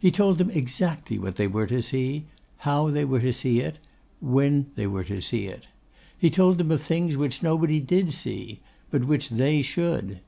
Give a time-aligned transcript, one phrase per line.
[0.00, 2.24] He told them exactly what they were to see;
[2.66, 3.78] how they were to see it;
[4.20, 5.68] when they were to see it.
[6.18, 8.58] He told them of things which nobody did see,
[8.90, 10.18] but which they should.